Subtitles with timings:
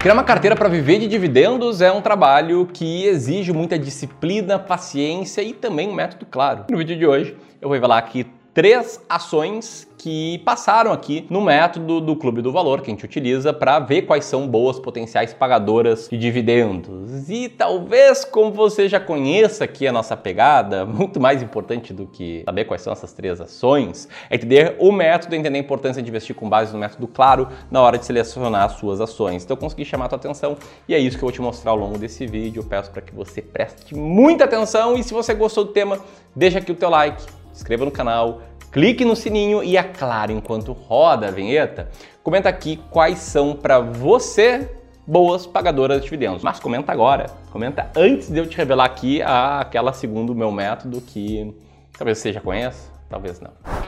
[0.00, 5.42] Criar uma carteira para viver de dividendos é um trabalho que exige muita disciplina, paciência
[5.42, 6.64] e também um método claro.
[6.70, 12.00] No vídeo de hoje eu vou revelar aqui três ações que passaram aqui no método
[12.00, 16.08] do Clube do Valor que a gente utiliza para ver quais são boas potenciais pagadoras
[16.08, 17.28] de dividendos.
[17.28, 22.42] E talvez, como você já conheça aqui a nossa pegada, muito mais importante do que
[22.46, 26.34] saber quais são essas três ações, é entender o método, entender a importância de investir
[26.34, 29.44] com base no método claro na hora de selecionar as suas ações.
[29.44, 30.56] Então, eu consegui chamar a tua atenção
[30.88, 32.60] e é isso que eu vou te mostrar ao longo desse vídeo.
[32.60, 35.98] Eu peço para que você preste muita atenção e se você gostou do tema,
[36.34, 37.22] deixa aqui o teu like,
[37.60, 38.40] inscreva no canal,
[38.72, 41.88] clique no sininho e, é claro, enquanto roda a vinheta,
[42.22, 44.68] comenta aqui quais são para você
[45.06, 46.42] boas pagadoras de dividendos.
[46.42, 51.54] Mas comenta agora, comenta antes de eu te revelar aqui aquela segundo meu método que
[51.96, 53.79] talvez você já conheça, talvez não.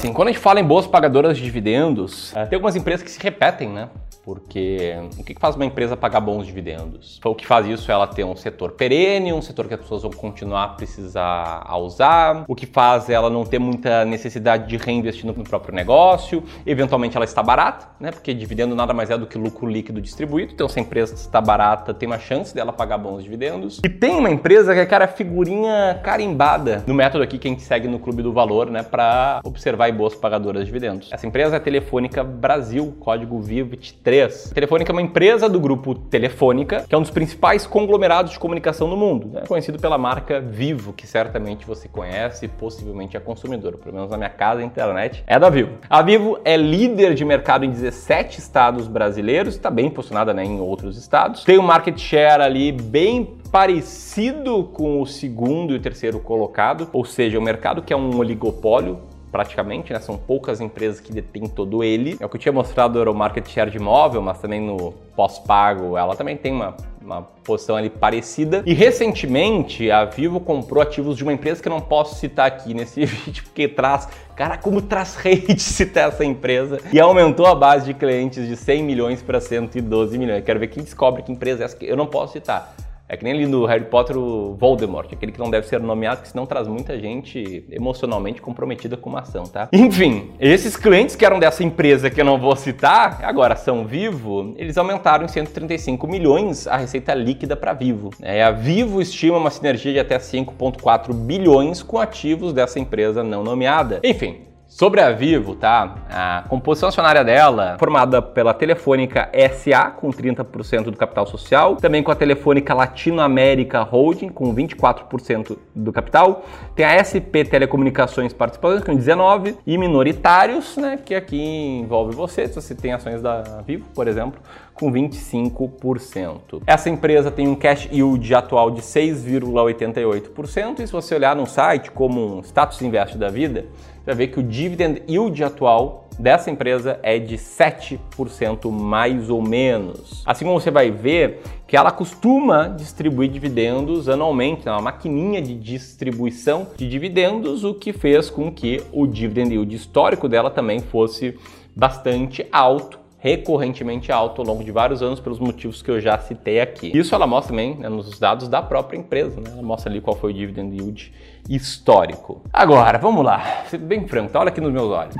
[0.00, 3.10] Assim, quando a gente fala em boas pagadoras de dividendos, eh, tem algumas empresas que
[3.10, 3.90] se repetem, né?
[4.24, 7.20] Porque o que faz uma empresa pagar bons dividendos?
[7.24, 10.02] O que faz isso é ela ter um setor perene, um setor que as pessoas
[10.02, 12.44] vão continuar a precisar a usar.
[12.46, 16.42] O que faz ela não ter muita necessidade de reinvestir no próprio negócio.
[16.66, 18.10] Eventualmente ela está barata, né?
[18.10, 20.52] Porque dividendo nada mais é do que lucro líquido distribuído.
[20.52, 23.80] Então, se a empresa está barata, tem uma chance dela pagar bons dividendos.
[23.84, 27.62] E tem uma empresa que é, cara, figurinha carimbada no método aqui que a gente
[27.62, 28.82] segue no Clube do Valor, né?
[28.82, 31.10] Para observar e boas pagadoras de dividendos.
[31.12, 34.00] Essa empresa é a Telefônica Brasil, código VIVT3.
[34.02, 34.48] 3.
[34.50, 38.38] A Telefônica é uma empresa do grupo Telefônica, que é um dos principais conglomerados de
[38.38, 39.42] comunicação no mundo, né?
[39.46, 44.16] conhecido pela marca Vivo, que certamente você conhece e possivelmente é consumidor, pelo menos na
[44.16, 45.78] minha casa a internet é da Vivo.
[45.88, 50.60] A Vivo é líder de mercado em 17 estados brasileiros, está bem posicionada né, em
[50.60, 51.44] outros estados.
[51.44, 57.04] Tem um market share ali bem parecido com o segundo e o terceiro colocado, ou
[57.04, 59.00] seja, o mercado que é um oligopólio
[59.30, 60.00] praticamente, né?
[60.00, 62.16] São poucas empresas que detêm todo ele.
[62.20, 64.92] É o que eu tinha mostrado era o market share de imóvel, mas também no
[65.14, 68.62] pós-pago ela também tem uma, uma posição ali parecida.
[68.66, 72.74] E recentemente a Vivo comprou ativos de uma empresa que eu não posso citar aqui
[72.74, 76.78] nesse vídeo, porque traz, cara, como traz hate citar essa empresa.
[76.92, 80.38] E aumentou a base de clientes de 100 milhões para 112 milhões.
[80.38, 82.74] Eu quero ver quem descobre que empresa é essa que eu não posso citar.
[83.10, 86.22] É que nem ali no Harry Potter o Voldemort, aquele que não deve ser nomeado,
[86.22, 89.68] que senão traz muita gente emocionalmente comprometida com uma ação, tá?
[89.74, 94.54] Enfim, esses clientes que eram dessa empresa que eu não vou citar, agora são Vivo,
[94.56, 98.10] eles aumentaram em 135 milhões a receita líquida para Vivo.
[98.22, 103.42] É, a Vivo estima uma sinergia de até 5,4 bilhões com ativos dessa empresa não
[103.42, 103.98] nomeada.
[104.04, 105.96] Enfim, Sobre a Vivo, tá?
[106.08, 112.12] A composição acionária dela, formada pela Telefônica SA, com 30% do capital social, também com
[112.12, 116.44] a Telefônica Latinoamérica Holding, com 24% do capital,
[116.76, 122.54] tem a SP Telecomunicações Participações, com 19%, e minoritários, né, que aqui envolve você, se
[122.54, 124.40] você tem ações da Vivo, por exemplo,
[124.72, 126.62] com 25%.
[126.64, 131.90] Essa empresa tem um cash yield atual de 6,88%, e se você olhar no site
[131.90, 133.66] como um status invest da vida,
[134.04, 140.22] vai ver que o dividend yield atual dessa empresa é de 7% mais ou menos.
[140.26, 145.54] Assim como você vai ver que ela costuma distribuir dividendos anualmente, é uma maquininha de
[145.54, 151.38] distribuição de dividendos, o que fez com que o dividend yield histórico dela também fosse
[151.74, 156.60] bastante alto recorrentemente alto ao longo de vários anos pelos motivos que eu já citei
[156.60, 156.90] aqui.
[156.96, 159.50] Isso ela mostra também né, nos dados da própria empresa, né?
[159.52, 161.12] ela mostra ali qual foi o dividend yield
[161.48, 162.42] histórico.
[162.52, 164.40] Agora, vamos lá, bem franco, tá?
[164.40, 165.14] olha aqui nos meus olhos.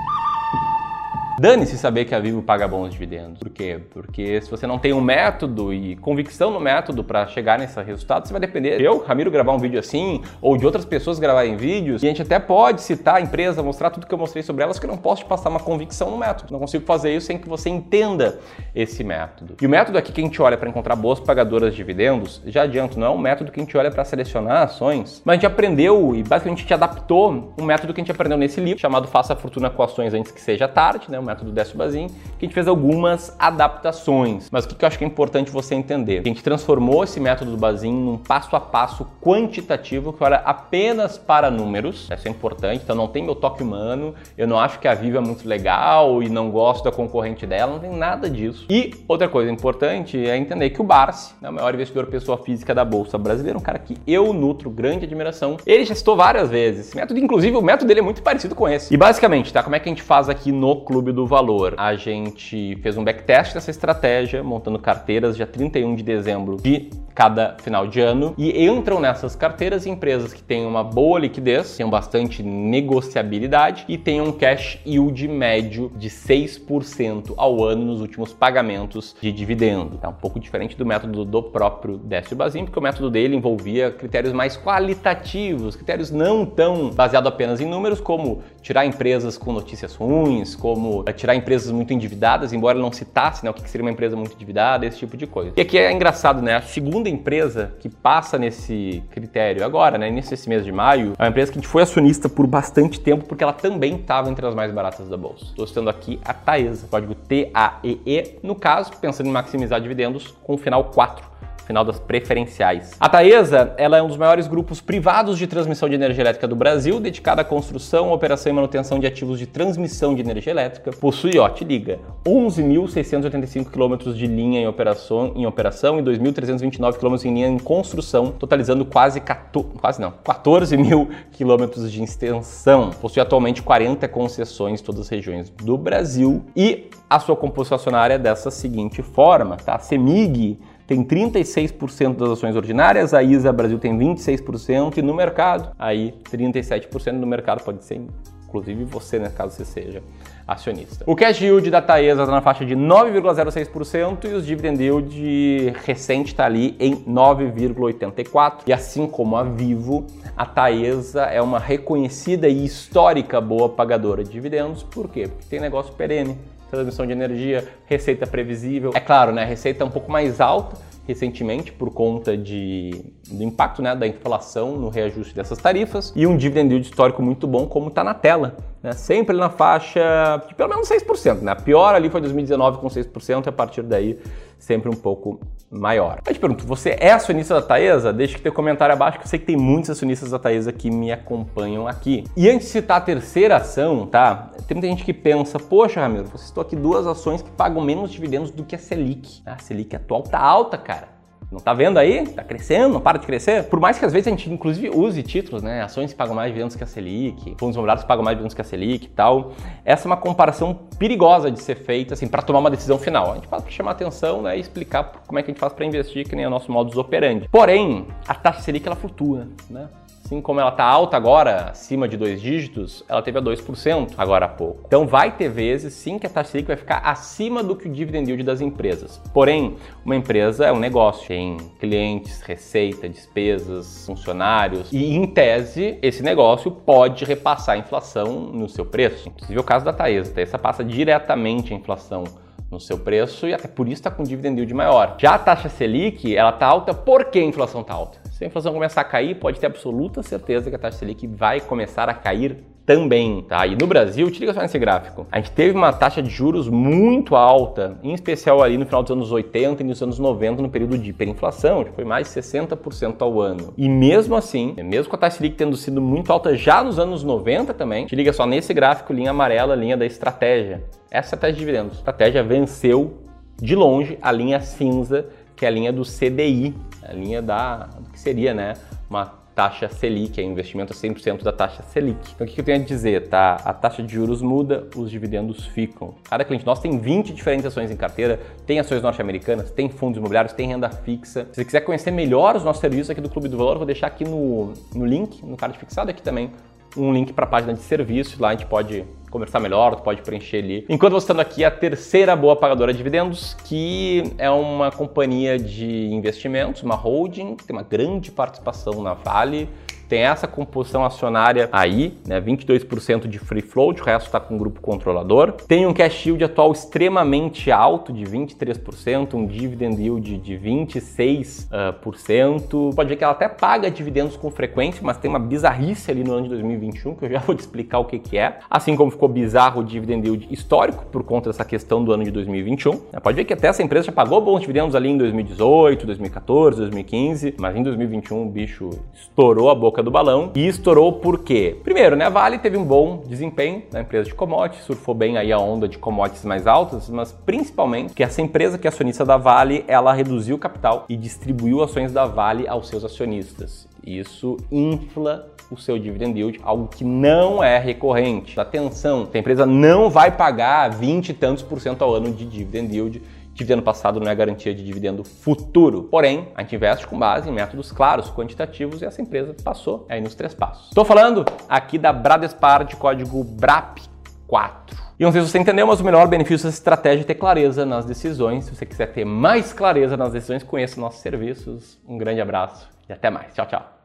[1.41, 3.39] Dane-se saber que a Vivo paga bons dividendos.
[3.39, 3.81] Por quê?
[3.95, 8.29] Porque se você não tem um método e convicção no método para chegar nesse resultado,
[8.29, 11.57] você vai depender de eu, Ramiro, gravar um vídeo assim, ou de outras pessoas gravarem
[11.57, 12.03] vídeos.
[12.03, 14.79] E a gente até pode citar a empresa, mostrar tudo que eu mostrei sobre elas,
[14.79, 16.53] que eu não posso te passar uma convicção no método.
[16.53, 18.39] Não consigo fazer isso sem que você entenda
[18.75, 19.57] esse método.
[19.63, 22.65] E o método aqui que a gente olha para encontrar boas pagadoras de dividendos, já
[22.65, 25.47] adianto, não é um método que a gente olha para selecionar ações, mas a gente
[25.47, 29.09] aprendeu e basicamente a gente adaptou um método que a gente aprendeu nesse livro, chamado
[29.09, 31.30] Faça a Fortuna com Ações Antes que Seja Tarde, né?
[31.31, 34.49] Método Décio Bazin, que a gente fez algumas adaptações.
[34.51, 36.21] Mas o que eu acho que é importante você entender?
[36.21, 41.17] A gente transformou esse método do Bazin num passo a passo quantitativo que olha apenas
[41.17, 42.09] para números.
[42.11, 45.19] Isso é importante, então não tem meu toque humano, eu não acho que a Viva
[45.19, 48.67] é muito legal e não gosto da concorrente dela, não tem nada disso.
[48.69, 52.75] E outra coisa importante é entender que o Barsi, né, o maior investidor pessoa física
[52.75, 56.89] da Bolsa Brasileira, um cara que eu nutro grande admiração, ele já citou várias vezes.
[56.89, 58.93] Esse método, inclusive, o método dele é muito parecido com esse.
[58.93, 59.63] E basicamente, tá?
[59.63, 61.51] Como é que a gente faz aqui no Clube do Valor?
[61.51, 61.75] valor.
[61.79, 66.91] A gente fez um backtest dessa estratégia, montando carteiras dia 31 de dezembro de
[67.21, 71.87] cada final de ano e entram nessas carteiras empresas que têm uma boa liquidez, têm
[71.87, 79.15] bastante negociabilidade e têm um cash yield médio de 6% ao ano nos últimos pagamentos
[79.21, 80.01] de dividendo.
[80.03, 83.91] É um pouco diferente do método do próprio Décio Bazin, porque o método dele envolvia
[83.91, 89.95] critérios mais qualitativos, critérios não tão baseados apenas em números, como tirar empresas com notícias
[89.95, 93.93] ruins, como eh, tirar empresas muito endividadas, embora não citasse né, o que seria uma
[93.93, 95.53] empresa muito endividada, esse tipo de coisa.
[95.55, 96.57] E aqui é engraçado, né?
[96.57, 101.29] A segunda empresa que passa nesse critério agora, né, nesse mês de maio, é uma
[101.29, 104.55] empresa que a gente foi acionista por bastante tempo, porque ela também estava entre as
[104.55, 105.45] mais baratas da bolsa.
[105.47, 110.59] Estou citando aqui a Taesa, código TAEE, no caso, pensando em maximizar dividendos com o
[110.59, 111.30] final 4
[111.71, 112.97] final das preferenciais.
[112.99, 116.57] A Taesa ela é um dos maiores grupos privados de transmissão de energia elétrica do
[116.57, 120.91] Brasil, dedicada à construção, operação e manutenção de ativos de transmissão de energia elétrica.
[120.91, 127.25] Possui, ó, te liga, 11.685 km de linha em operação, em operação e 2.329 km
[127.25, 132.91] em linha em construção, totalizando quase 14, quase não, 14 mil quilômetros de extensão.
[132.91, 138.15] Possui atualmente 40 concessões em todas as regiões do Brasil e a sua composição acionária
[138.15, 139.77] é dessa seguinte forma, tá?
[139.77, 140.59] A CEMIG
[140.91, 147.13] tem 36% das ações ordinárias, a ISA Brasil tem 26% e no mercado, aí 37%
[147.13, 148.03] no mercado pode ser
[148.49, 150.03] inclusive você, né, caso você seja
[150.49, 151.05] acionista.
[151.07, 156.33] O cash yield da Taesa está na faixa de 9,06% e os dividend yield recente
[156.33, 158.63] está ali em 9,84%.
[158.67, 160.05] E assim como a Vivo,
[160.37, 164.83] a Taesa é uma reconhecida e histórica boa pagadora de dividendos.
[164.83, 165.29] Por quê?
[165.29, 166.37] Porque tem negócio perene
[166.71, 168.93] transmissão de energia, receita previsível.
[168.95, 170.77] É claro, né, a receita é um pouco mais alta
[171.11, 176.37] recentemente por conta de, do impacto né, da inflação no reajuste dessas tarifas e um
[176.37, 180.01] dividend yield histórico muito bom como está na tela, né, sempre na faixa
[180.47, 181.41] de pelo menos 6%.
[181.41, 181.51] Né?
[181.51, 184.21] A pior ali foi 2019 com 6% e a partir daí
[184.57, 185.41] sempre um pouco
[185.71, 186.21] maior.
[186.27, 188.13] Eu te pergunto, você é acionista da Taesa?
[188.13, 190.91] Deixa que teu comentário abaixo que eu sei que tem muitos acionistas da Taesa que
[190.91, 192.25] me acompanham aqui.
[192.37, 194.51] E antes de citar a terceira ação, tá?
[194.67, 198.11] Tem muita gente que pensa, poxa, Ramiro, você citou aqui duas ações que pagam menos
[198.11, 199.43] dividendos do que a Selic.
[199.47, 201.20] A Selic atual tá alta, cara.
[201.51, 202.27] Não tá vendo aí?
[202.27, 203.65] Tá crescendo, não para de crescer.
[203.65, 205.83] Por mais que às vezes a gente inclusive use títulos, né?
[205.83, 209.07] Ações pagam mais dividendos que a Selic, fundos imobiliários pagam mais dividendos que a Selic
[209.07, 209.53] e tal.
[209.85, 213.33] Essa é uma comparação perigosa de ser feita, assim, para tomar uma decisão final.
[213.33, 215.73] A gente faz para chamar atenção, né, e explicar como é que a gente faz
[215.73, 217.49] para investir, que nem é o nosso modus operandi.
[217.51, 219.89] Porém, a taxa Selic ela flutua, né?
[220.31, 224.47] Assim como ela está alta agora, acima de dois dígitos, ela teve a 2% agora
[224.47, 224.85] há pouco.
[224.87, 227.93] Então vai ter vezes sim que a taxa Selic vai ficar acima do que o
[227.93, 229.21] dividend yield das empresas.
[229.35, 229.75] Porém,
[230.05, 236.71] uma empresa é um negócio, tem clientes, receita, despesas, funcionários e em tese esse negócio
[236.71, 239.31] pode repassar a inflação no seu preço.
[239.31, 242.23] Inclusive o caso da Taesa, a Taesa passa diretamente a inflação
[242.71, 245.17] no seu preço e até por isso está com dividend yield maior.
[245.19, 248.20] Já a taxa Selic, ela está alta porque a inflação está alta.
[248.41, 251.61] Se a inflação começar a cair, pode ter absoluta certeza que a taxa Selic vai
[251.61, 253.67] começar a cair também, tá?
[253.67, 255.27] E no Brasil, te liga só nesse gráfico.
[255.31, 259.13] A gente teve uma taxa de juros muito alta, em especial ali no final dos
[259.13, 263.17] anos 80 e nos anos 90, no período de hiperinflação, que foi mais de 60%
[263.21, 263.75] ao ano.
[263.77, 267.23] E mesmo assim, mesmo com a taxa Selic tendo sido muito alta já nos anos
[267.23, 270.83] 90 também, te liga só nesse gráfico, linha amarela, linha da estratégia.
[271.11, 271.97] Essa estratégia de dividendos.
[271.97, 273.19] A estratégia venceu
[273.61, 278.19] de longe a linha cinza, que é a linha do CDI, a linha da que
[278.19, 278.75] seria, né,
[279.09, 282.33] uma taxa Selic, é investimento a 100% da taxa Selic.
[282.35, 283.57] Então o que eu tenho a dizer, tá?
[283.65, 286.15] A taxa de juros muda, os dividendos ficam.
[286.29, 290.55] Cada cliente nosso tem 20 diferentes ações em carteira, tem ações norte-americanas, tem fundos imobiliários,
[290.55, 291.47] tem renda fixa.
[291.51, 294.07] Se você quiser conhecer melhor os nossos serviços aqui do Clube do Valor, vou deixar
[294.07, 296.51] aqui no, no link, no card fixado aqui também,
[296.97, 300.23] um link para a página de serviço, lá a gente pode conversar melhor, tu pode
[300.23, 300.85] preencher ali.
[300.89, 306.09] Enquanto você está aqui, a terceira boa pagadora de dividendos, que é uma companhia de
[306.13, 309.69] investimentos, uma holding, que tem uma grande participação na Vale,
[310.11, 314.81] tem essa composição acionária aí, né, 22% de free float, o resto está com grupo
[314.81, 315.53] controlador.
[315.53, 322.91] Tem um cash yield atual extremamente alto, de 23%, um dividend yield de 26%.
[322.91, 326.25] Uh, Pode ver que ela até paga dividendos com frequência, mas tem uma bizarrice ali
[326.25, 328.59] no ano de 2021, que eu já vou te explicar o que, que é.
[328.69, 332.33] Assim como ficou bizarro o dividend yield histórico, por conta dessa questão do ano de
[332.33, 332.97] 2021.
[333.23, 337.55] Pode ver que até essa empresa já pagou bons dividendos ali em 2018, 2014, 2015,
[337.61, 341.77] mas em 2021 o bicho estourou a boca boca do balão e estourou por quê?
[341.85, 345.53] Primeiro, né, a Vale teve um bom desempenho na empresa de commodities, surfou bem aí
[345.53, 349.37] a onda de commodities mais altas, mas principalmente que essa empresa que é acionista da
[349.37, 353.87] Vale, ela reduziu o capital e distribuiu ações da Vale aos seus acionistas.
[354.05, 358.59] Isso infla o seu dividend yield, algo que não é recorrente.
[358.59, 362.93] Atenção, a empresa não vai pagar 20 e tantos por cento ao ano de dividend
[362.93, 363.23] yield
[363.61, 366.05] dividendo passado não é garantia de dividendo futuro.
[366.05, 370.21] Porém, a gente investe com base em métodos claros, quantitativos, e essa empresa passou aí
[370.21, 370.89] nos três passos.
[370.89, 374.99] Estou falando aqui da Bradespar de código BRAP4.
[375.19, 377.85] E não sei se você entendeu, mas o melhor benefício dessa estratégia é ter clareza
[377.85, 378.65] nas decisões.
[378.65, 381.99] Se você quiser ter mais clareza nas decisões, conheça nossos serviços.
[382.09, 383.53] Um grande abraço e até mais.
[383.53, 384.00] Tchau, tchau.